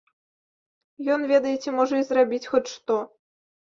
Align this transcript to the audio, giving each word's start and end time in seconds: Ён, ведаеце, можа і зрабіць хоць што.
Ён, 1.15 1.21
ведаеце, 1.33 1.69
можа 1.79 1.95
і 2.05 2.07
зрабіць 2.11 2.49
хоць 2.55 2.67
што. 2.77 2.95